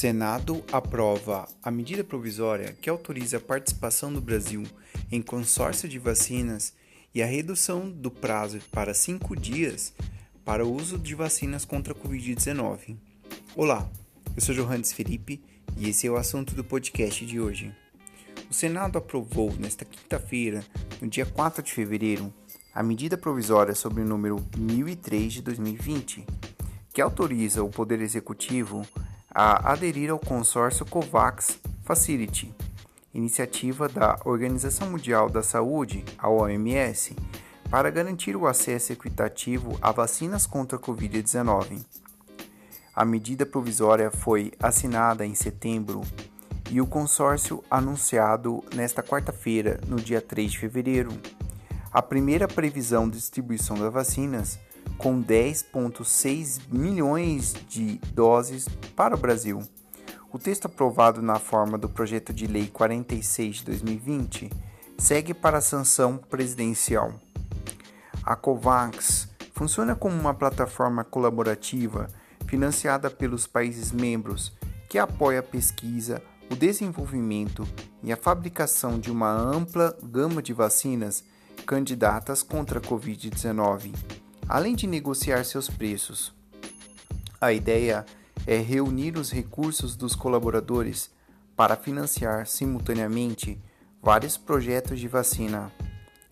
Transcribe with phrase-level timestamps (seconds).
[0.00, 4.62] Senado aprova a medida provisória que autoriza a participação do Brasil
[5.12, 6.72] em consórcio de vacinas
[7.14, 9.92] e a redução do prazo para cinco dias
[10.42, 12.96] para o uso de vacinas contra a Covid-19.
[13.54, 13.90] Olá,
[14.34, 15.44] eu sou Johannes Felipe
[15.76, 17.70] e esse é o assunto do podcast de hoje.
[18.50, 20.64] O Senado aprovou nesta quinta-feira,
[20.98, 22.32] no dia 4 de fevereiro,
[22.74, 26.24] a medida provisória sobre o número 1003 de 2020,
[26.90, 28.82] que autoriza o Poder Executivo
[29.32, 32.52] a aderir ao consórcio COVAX Facility,
[33.14, 37.14] iniciativa da Organização Mundial da Saúde, a OMS,
[37.70, 41.80] para garantir o acesso equitativo a vacinas contra a Covid-19.
[42.94, 46.02] A medida provisória foi assinada em setembro
[46.68, 51.10] e o consórcio anunciado nesta quarta-feira, no dia 3 de fevereiro.
[51.92, 54.58] A primeira previsão de distribuição das vacinas
[54.98, 59.62] com 10,6 milhões de doses para o Brasil.
[60.32, 64.50] O texto aprovado na forma do projeto de lei 46 de 2020
[64.96, 67.14] segue para a sanção presidencial.
[68.22, 72.08] A COVAX funciona como uma plataforma colaborativa
[72.46, 74.52] financiada pelos países membros
[74.88, 77.66] que apoia a pesquisa, o desenvolvimento
[78.02, 81.24] e a fabricação de uma ampla gama de vacinas
[81.66, 83.94] candidatas contra a Covid-19
[84.50, 86.34] além de negociar seus preços.
[87.40, 88.04] A ideia
[88.44, 91.08] é reunir os recursos dos colaboradores
[91.54, 93.62] para financiar simultaneamente
[94.02, 95.70] vários projetos de vacina.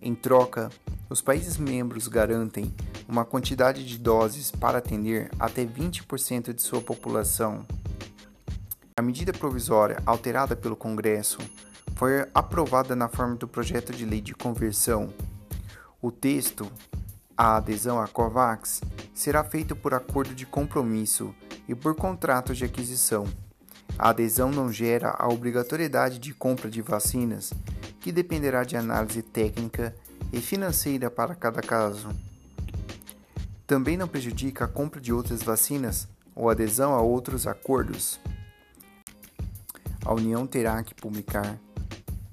[0.00, 0.70] Em troca,
[1.10, 2.74] os países membros garantem
[3.06, 7.66] uma quantidade de doses para atender até 20% de sua população.
[8.96, 11.36] A medida provisória alterada pelo Congresso
[11.94, 15.12] foi aprovada na forma do projeto de lei de conversão.
[16.00, 16.70] O texto
[17.36, 18.80] a adesão à COVAX
[19.12, 21.34] será feita por acordo de compromisso
[21.68, 23.26] e por contrato de aquisição.
[23.98, 27.52] A adesão não gera a obrigatoriedade de compra de vacinas,
[28.00, 29.94] que dependerá de análise técnica
[30.32, 32.08] e financeira para cada caso.
[33.66, 38.18] Também não prejudica a compra de outras vacinas ou adesão a outros acordos.
[40.04, 41.58] A União terá que publicar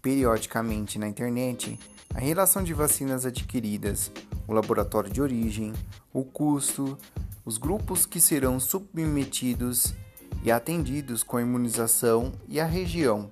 [0.00, 1.78] periodicamente na internet
[2.14, 4.12] a relação de vacinas adquiridas
[4.46, 5.72] o laboratório de origem,
[6.12, 6.98] o custo,
[7.44, 9.94] os grupos que serão submetidos
[10.42, 13.30] e atendidos com a imunização e a região,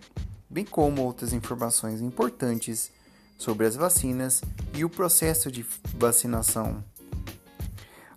[0.48, 2.90] bem como outras informações importantes
[3.38, 4.42] sobre as vacinas
[4.74, 6.84] e o processo de vacinação.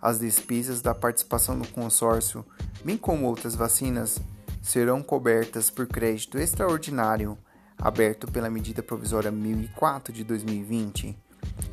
[0.02, 2.46] As despesas da participação no consórcio,
[2.84, 4.20] bem como outras vacinas,
[4.62, 7.38] serão cobertas por crédito extraordinário
[7.78, 11.18] aberto pela medida provisória 1004 de 2020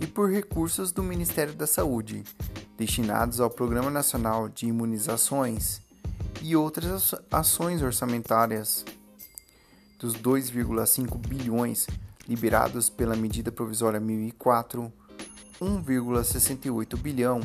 [0.01, 2.25] e por recursos do Ministério da Saúde,
[2.77, 5.81] destinados ao Programa Nacional de Imunizações
[6.43, 8.85] e outras ações orçamentárias.
[9.99, 11.87] Dos 2,5 bilhões
[12.27, 14.91] liberados pela medida provisória 1004,
[15.61, 17.41] 1,68 bilhão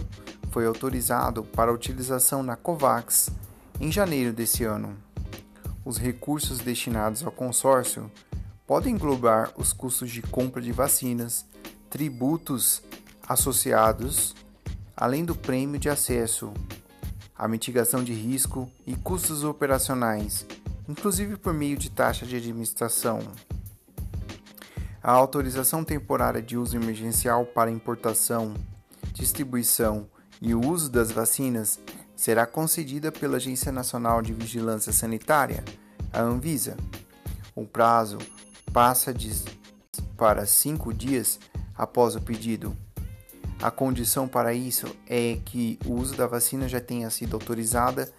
[0.52, 3.30] foi autorizado para utilização na COVAX
[3.80, 4.96] em janeiro desse ano.
[5.84, 8.10] Os recursos destinados ao consórcio
[8.66, 11.46] podem englobar os custos de compra de vacinas,
[11.90, 12.82] tributos
[13.28, 14.36] associados,
[14.96, 16.54] além do prêmio de acesso,
[17.38, 20.46] a mitigação de risco e custos operacionais,
[20.88, 23.20] inclusive por meio de taxa de administração.
[25.02, 28.54] A autorização temporária de uso emergencial para importação,
[29.14, 30.08] distribuição
[30.42, 31.80] e uso das vacinas
[32.16, 35.64] será concedida pela Agência Nacional de Vigilância Sanitária,
[36.12, 36.78] a Anvisa.
[37.56, 38.18] O prazo
[38.72, 39.32] passa de
[40.18, 41.40] para cinco dias
[41.78, 42.76] após o pedido.
[43.62, 48.12] A condição para isso é que o uso da vacina já tenha sido autorizada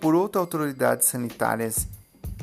[0.00, 1.86] por outras autoridades sanitárias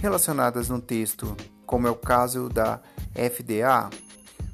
[0.02, 1.36] relacionadas no texto,
[1.66, 2.80] como é o caso da
[3.14, 3.90] FDA,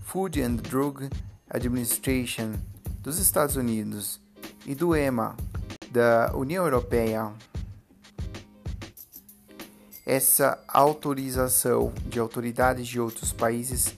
[0.03, 1.09] Food and Drug
[1.49, 2.53] Administration
[2.99, 4.19] dos Estados Unidos
[4.65, 5.35] e do EMA
[5.91, 7.31] da União Europeia.
[10.05, 13.97] Essa autorização de autoridades de outros países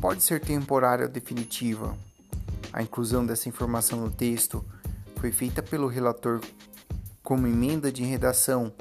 [0.00, 1.96] pode ser temporária ou definitiva.
[2.72, 4.64] A inclusão dessa informação no texto
[5.16, 6.40] foi feita pelo relator
[7.22, 8.72] como emenda de redação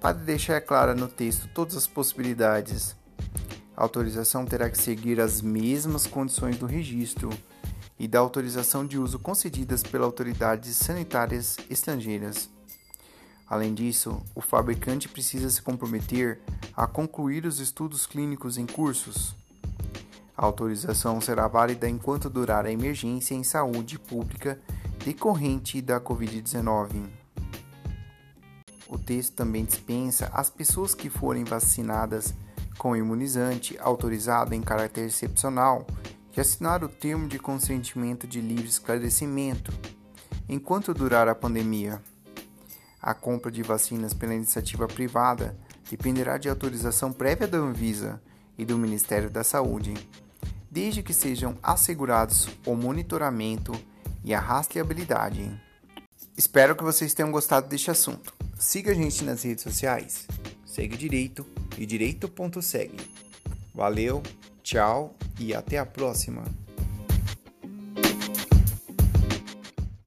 [0.00, 2.94] para deixar clara no texto todas as possibilidades.
[3.74, 7.30] A autorização terá que seguir as mesmas condições do registro
[7.98, 12.50] e da autorização de uso concedidas pelas autoridades sanitárias estrangeiras.
[13.48, 16.40] Além disso, o fabricante precisa se comprometer
[16.76, 19.34] a concluir os estudos clínicos em cursos.
[20.36, 24.60] A autorização será válida enquanto durar a emergência em saúde pública
[25.04, 27.08] decorrente da Covid-19.
[28.88, 32.34] o texto também dispensa as pessoas que forem vacinadas
[32.78, 35.86] com imunizante autorizado em caráter excepcional
[36.30, 39.72] de assinar o termo de consentimento de livre esclarecimento
[40.48, 42.00] enquanto durar a pandemia.
[43.00, 45.56] A compra de vacinas pela iniciativa privada
[45.90, 48.20] dependerá de autorização prévia da Anvisa
[48.58, 49.94] e do Ministério da Saúde,
[50.76, 53.72] desde que sejam assegurados o monitoramento
[54.22, 55.50] e a rastreabilidade.
[56.36, 58.34] Espero que vocês tenham gostado deste assunto.
[58.58, 60.26] Siga a gente nas redes sociais.
[60.66, 61.46] Segue Direito
[61.78, 63.10] e Direito.segue.
[63.74, 64.22] Valeu,
[64.62, 66.44] tchau e até a próxima!